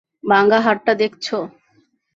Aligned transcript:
ভাঙা 0.23 0.59
হাড়টা 0.65 0.93
দেখছ? 0.93 1.25